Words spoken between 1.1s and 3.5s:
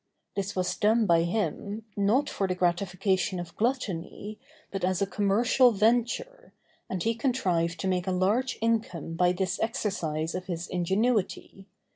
him, not for the gratification